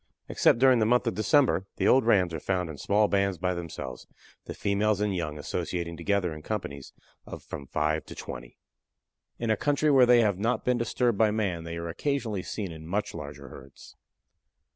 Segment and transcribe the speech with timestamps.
[0.27, 3.53] Except during the month of December the old rams are found in small bands by
[3.53, 4.07] themselves,
[4.45, 6.91] the females and young associating together in companies
[7.27, 8.57] of from five to twenty.
[9.37, 12.71] In a country where they have not been disturbed by man they are occasionally seen
[12.71, 13.95] in much larger herds.